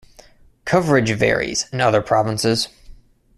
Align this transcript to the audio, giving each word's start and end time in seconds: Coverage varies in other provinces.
Coverage 0.65 1.11
varies 1.11 1.67
in 1.71 1.79
other 1.79 2.01
provinces. 2.01 2.69